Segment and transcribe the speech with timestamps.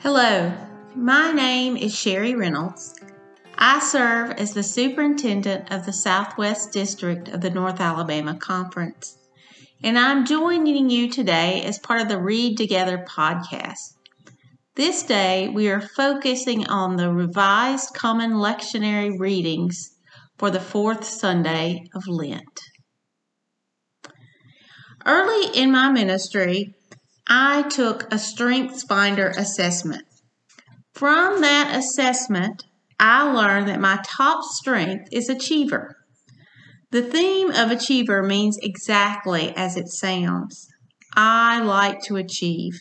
[0.00, 0.54] Hello,
[0.94, 2.94] my name is Sherry Reynolds.
[3.56, 9.18] I serve as the superintendent of the Southwest District of the North Alabama Conference,
[9.82, 13.96] and I'm joining you today as part of the Read Together podcast.
[14.76, 19.96] This day, we are focusing on the Revised Common Lectionary readings
[20.38, 22.60] for the fourth Sunday of Lent.
[25.04, 26.76] Early in my ministry,
[27.28, 30.04] I took a Strengths Finder assessment.
[30.94, 32.64] From that assessment,
[32.98, 35.94] I learned that my top strength is achiever.
[36.90, 40.66] The theme of achiever means exactly as it sounds.
[41.14, 42.80] I like to achieve.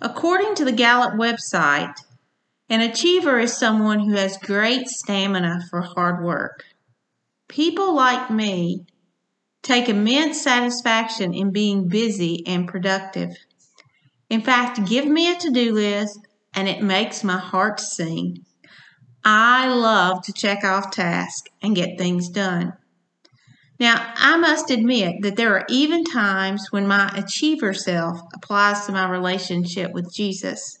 [0.00, 1.94] According to the Gallup website,
[2.70, 6.64] an achiever is someone who has great stamina for hard work.
[7.48, 8.86] People like me
[9.64, 13.34] take immense satisfaction in being busy and productive.
[14.30, 16.20] In fact, give me a to do list
[16.54, 18.44] and it makes my heart sing.
[19.24, 22.74] I love to check off tasks and get things done.
[23.80, 28.92] Now, I must admit that there are even times when my achiever self applies to
[28.92, 30.78] my relationship with Jesus.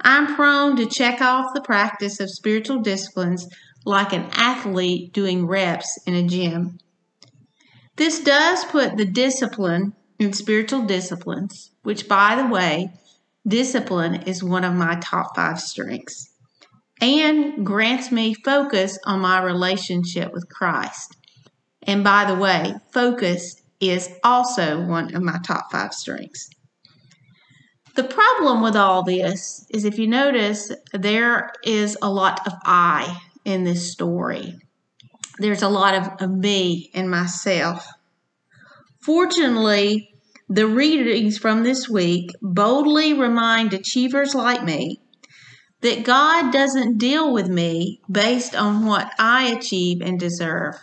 [0.00, 3.48] I'm prone to check off the practice of spiritual disciplines
[3.84, 6.78] like an athlete doing reps in a gym.
[8.00, 12.94] This does put the discipline in spiritual disciplines, which, by the way,
[13.46, 16.30] discipline is one of my top five strengths,
[17.02, 21.14] and grants me focus on my relationship with Christ.
[21.82, 26.48] And by the way, focus is also one of my top five strengths.
[27.96, 33.20] The problem with all this is if you notice, there is a lot of I
[33.44, 34.58] in this story
[35.40, 37.88] there's a lot of, me and myself.
[39.00, 40.14] Fortunately,
[40.48, 45.00] the readings from this week boldly remind achievers like me
[45.80, 50.76] that God doesn't deal with me based on what I achieve and deserve,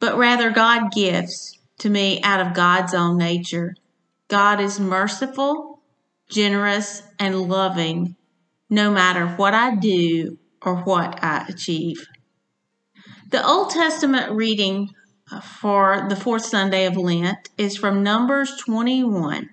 [0.00, 3.74] but rather God gives to me out of God's own nature.
[4.28, 5.82] God is merciful,
[6.30, 8.16] generous, and loving
[8.70, 12.06] no matter what I do or what I achieve.
[13.30, 14.94] The Old Testament reading
[15.30, 19.50] uh, for the fourth Sunday of Lent is from Numbers 21.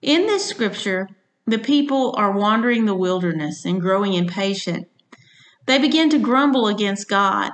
[0.00, 1.10] In this scripture,
[1.46, 4.88] the people are wandering the wilderness and growing impatient.
[5.66, 7.50] They begin to grumble against God,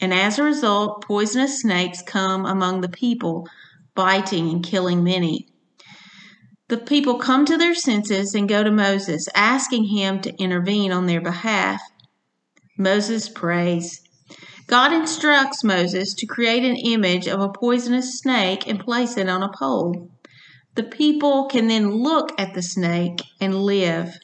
[0.00, 3.48] and as a result, poisonous snakes come among the people,
[3.96, 5.48] biting and killing many.
[6.68, 11.06] The people come to their senses and go to Moses, asking him to intervene on
[11.06, 11.80] their behalf.
[12.78, 14.02] Moses prays.
[14.70, 19.42] God instructs Moses to create an image of a poisonous snake and place it on
[19.42, 20.12] a pole.
[20.76, 24.14] The people can then look at the snake and live.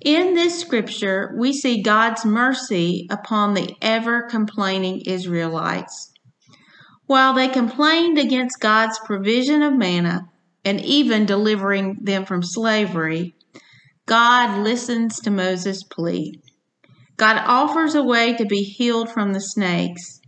[0.00, 6.12] In this scripture, we see God's mercy upon the ever complaining Israelites.
[7.06, 10.28] While they complained against God's provision of manna
[10.64, 13.34] and even delivering them from slavery,
[14.06, 16.40] God listens to Moses' plea.
[17.22, 20.20] God offers a way to be healed from the snakes.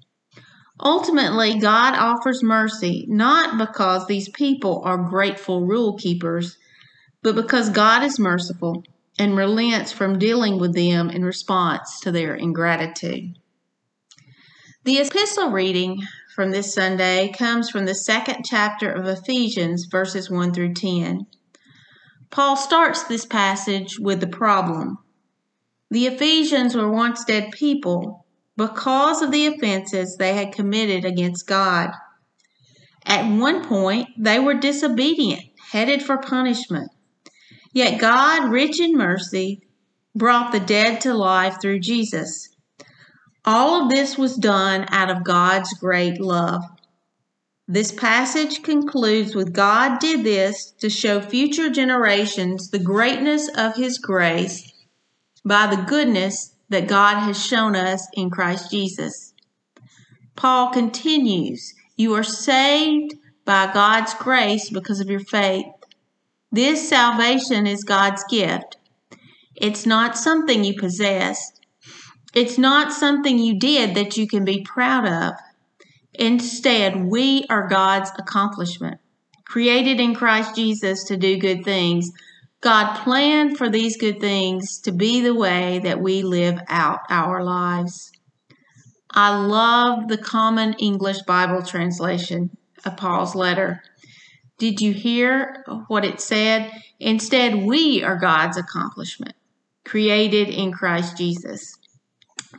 [0.78, 6.56] Ultimately, God offers mercy not because these people are grateful rule keepers,
[7.20, 8.84] but because God is merciful
[9.18, 13.40] and relents from dealing with them in response to their ingratitude.
[14.84, 16.00] The epistle reading
[16.36, 21.26] from this Sunday comes from the second chapter of Ephesians, verses 1 through 10.
[22.30, 24.98] Paul starts this passage with the problem
[25.90, 28.24] the Ephesians were once dead people
[28.56, 31.90] because of the offenses they had committed against God.
[33.04, 36.90] At one point, they were disobedient, headed for punishment.
[37.72, 39.60] Yet God, rich in mercy,
[40.14, 42.48] brought the dead to life through Jesus.
[43.44, 46.62] All of this was done out of God's great love.
[47.68, 53.98] This passage concludes with God did this to show future generations the greatness of His
[53.98, 54.73] grace
[55.44, 59.34] by the goodness that God has shown us in Christ Jesus.
[60.36, 63.14] Paul continues, You are saved
[63.44, 65.66] by God's grace because of your faith.
[66.50, 68.76] This salvation is God's gift.
[69.54, 71.52] It's not something you possess.
[72.34, 75.34] It's not something you did that you can be proud of.
[76.14, 79.00] Instead, we are God's accomplishment,
[79.44, 82.10] created in Christ Jesus to do good things
[82.64, 87.44] God planned for these good things to be the way that we live out our
[87.44, 88.10] lives.
[89.10, 92.56] I love the Common English Bible translation
[92.86, 93.82] of Paul's letter.
[94.56, 96.72] Did you hear what it said?
[96.98, 99.34] Instead, we are God's accomplishment,
[99.84, 101.76] created in Christ Jesus.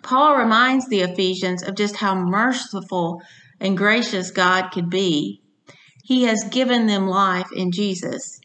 [0.03, 3.23] Paul reminds the Ephesians of just how merciful
[3.59, 5.41] and gracious God could be.
[6.03, 8.39] He has given them life in Jesus.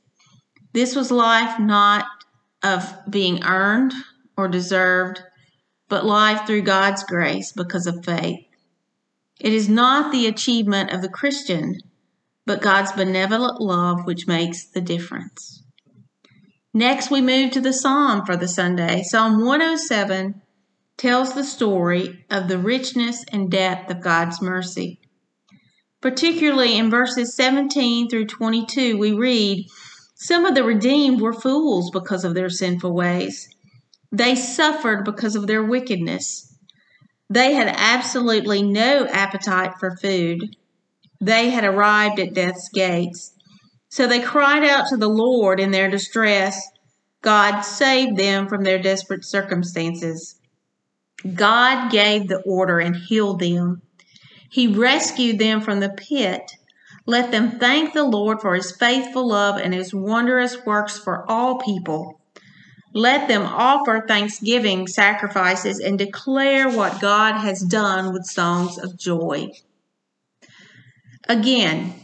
[0.72, 2.06] This was life not
[2.62, 3.92] of being earned
[4.36, 5.22] or deserved,
[5.88, 8.40] but life through God's grace because of faith.
[9.40, 11.76] It is not the achievement of the Christian,
[12.46, 15.62] but God's benevolent love which makes the difference.
[16.72, 19.02] Next, we move to the Psalm for the Sunday.
[19.02, 20.40] Psalm 107
[20.96, 25.00] tells the story of the richness and depth of God's mercy.
[26.00, 29.66] Particularly in verses 17 through 22, we read,
[30.22, 33.48] Some of the redeemed were fools because of their sinful ways.
[34.12, 36.54] They suffered because of their wickedness.
[37.30, 40.56] They had absolutely no appetite for food.
[41.22, 43.32] They had arrived at death's gates.
[43.88, 46.60] So they cried out to the Lord in their distress.
[47.22, 50.38] God saved them from their desperate circumstances.
[51.34, 53.80] God gave the order and healed them.
[54.50, 56.56] He rescued them from the pit.
[57.10, 61.58] Let them thank the Lord for his faithful love and his wondrous works for all
[61.58, 62.20] people.
[62.94, 69.48] Let them offer thanksgiving sacrifices and declare what God has done with songs of joy.
[71.28, 71.94] Again,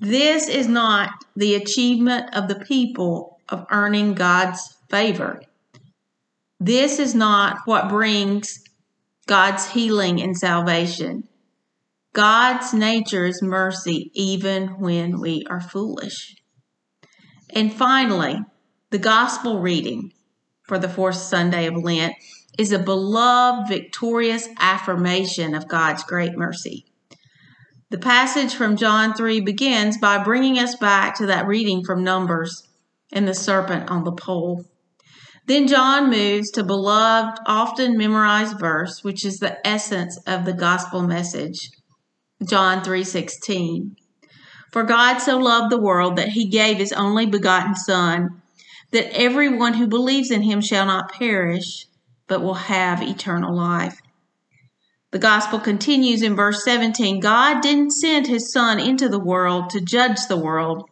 [0.00, 5.42] this is not the achievement of the people of earning God's favor.
[6.58, 8.64] This is not what brings
[9.28, 11.28] God's healing and salvation.
[12.14, 16.36] God's nature is mercy even when we are foolish.
[17.50, 18.38] And finally,
[18.90, 20.12] the gospel reading
[20.62, 22.14] for the fourth Sunday of Lent
[22.56, 26.86] is a beloved, victorious affirmation of God's great mercy.
[27.90, 32.62] The passage from John 3 begins by bringing us back to that reading from Numbers
[33.12, 34.64] and the serpent on the pole.
[35.46, 41.02] Then John moves to beloved, often memorized verse, which is the essence of the gospel
[41.02, 41.70] message.
[42.48, 43.96] John 3:16.
[44.72, 48.42] For God so loved the world that he gave his only begotten son
[48.90, 51.86] that everyone who believes in him shall not perish,
[52.28, 54.00] but will have eternal life.
[55.10, 59.80] The gospel continues in verse 17 God didn't send his son into the world to
[59.80, 60.88] judge the world,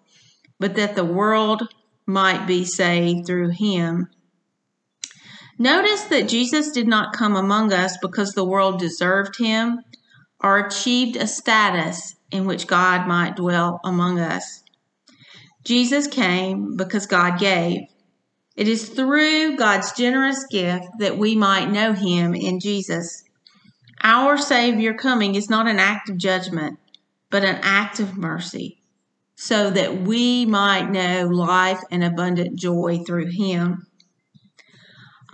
[0.59, 1.69] but that the world
[2.07, 4.09] might be saved through him.
[5.59, 9.81] Notice that Jesus did not come among us because the world deserved him
[10.43, 14.63] or achieved a status in which God might dwell among us.
[15.65, 17.83] Jesus came because God gave.
[18.57, 23.23] It is through God's generous gift that we might know Him in Jesus.
[24.03, 26.79] Our Savior coming is not an act of judgment,
[27.31, 28.79] but an act of mercy,
[29.37, 33.87] so that we might know life and abundant joy through Him.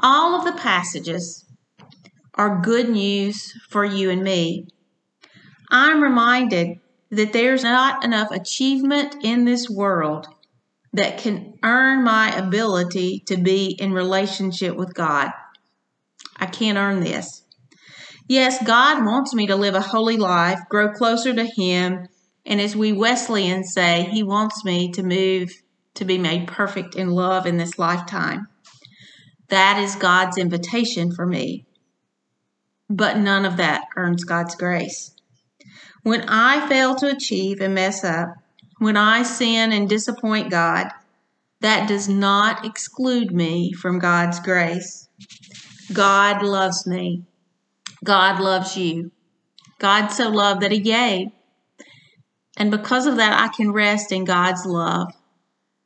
[0.00, 1.44] All of the passages
[2.34, 4.69] are good news for you and me.
[5.70, 6.81] I'm reminded
[7.11, 10.26] that there's not enough achievement in this world
[10.93, 15.31] that can earn my ability to be in relationship with God.
[16.37, 17.43] I can't earn this.
[18.29, 22.09] Yes, God wants me to live a holy life, grow closer to Him,
[22.44, 25.50] and as we Wesleyans say, He wants me to move
[25.94, 28.47] to be made perfect in love in this lifetime.
[29.49, 31.66] That is God's invitation for me.
[32.90, 35.11] But none of that earns God's grace.
[36.09, 38.31] When I fail to achieve and mess up,
[38.79, 40.88] when I sin and disappoint God,
[41.61, 45.07] that does not exclude me from God's grace.
[45.93, 47.25] God loves me.
[48.03, 49.11] God loves you.
[49.81, 51.29] God so loved that He gave.
[52.57, 55.09] And because of that, I can rest in God's love,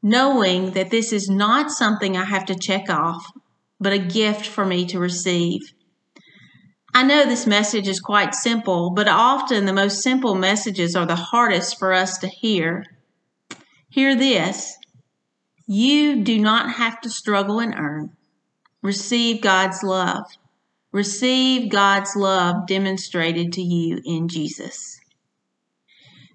[0.05, 3.27] knowing that this is not something I have to check off,
[3.81, 5.63] but a gift for me to receive.
[6.95, 11.17] I know this message is quite simple, but often the most simple messages are the
[11.17, 12.85] hardest for us to hear.
[13.89, 14.77] Hear this
[15.67, 18.11] you do not have to struggle and earn.
[18.83, 20.25] Receive God's love.
[20.93, 25.01] Receive God's love demonstrated to you in Jesus.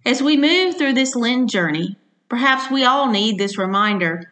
[0.03, 1.97] As we move through this Lent journey,
[2.29, 4.31] perhaps we all need this reminder.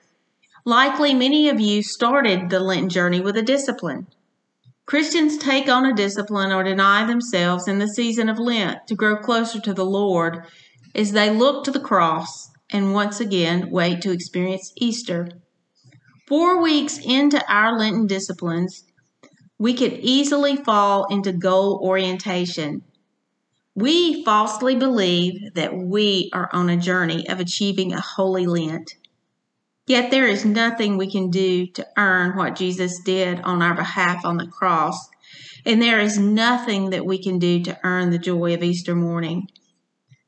[0.64, 4.08] Likely many of you started the Lent journey with a discipline.
[4.86, 9.18] Christians take on a discipline or deny themselves in the season of Lent to grow
[9.18, 10.46] closer to the Lord
[10.94, 15.28] as they look to the cross and once again wait to experience Easter.
[16.28, 18.84] Four weeks into our Lenten disciplines,
[19.58, 22.84] we could easily fall into goal orientation.
[23.74, 28.96] We falsely believe that we are on a journey of achieving a holy Lent.
[29.88, 34.26] Yet there is nothing we can do to earn what Jesus did on our behalf
[34.26, 35.10] on the cross,
[35.66, 39.48] and there is nothing that we can do to earn the joy of Easter morning.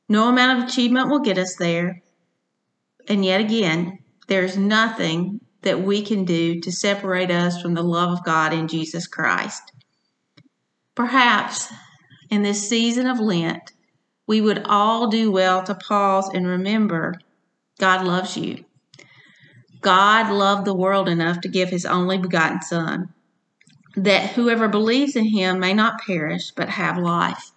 [0.08, 2.02] No amount of achievement will get us there.
[3.08, 7.84] And yet again, there is nothing that we can do to separate us from the
[7.84, 9.72] love of God in Jesus Christ.
[10.96, 11.72] Perhaps
[12.30, 13.74] in this season of Lent,
[14.28, 17.16] we would all do well to pause and remember
[17.80, 18.66] God loves you.
[19.82, 23.14] God loved the world enough to give his only begotten Son,
[23.96, 27.52] that whoever believes in him may not perish, but have life.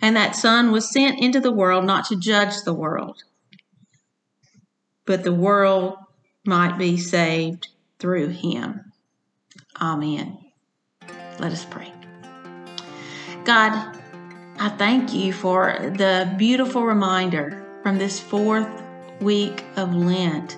[0.00, 3.24] And that Son was sent into the world not to judge the world,
[5.06, 5.96] but the world
[6.44, 8.92] might be saved through him.
[9.80, 10.38] Amen.
[11.38, 11.92] Let us pray.
[13.44, 13.96] God,
[14.58, 18.68] I thank you for the beautiful reminder from this fourth
[19.20, 20.56] week of Lent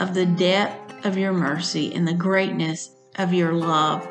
[0.00, 4.06] of the depth of your mercy and the greatness of your love.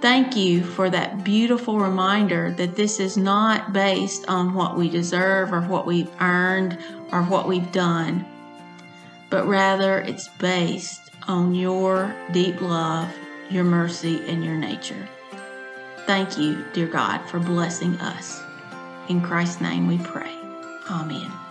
[0.00, 5.52] Thank you for that beautiful reminder that this is not based on what we deserve
[5.52, 6.78] or what we've earned
[7.12, 8.24] or what we've done,
[9.28, 13.12] but rather it's based on your deep love,
[13.50, 15.08] your mercy, and your nature.
[16.06, 18.42] Thank you, dear God, for blessing us.
[19.08, 20.34] In Christ's name we pray.
[20.90, 21.49] Amen.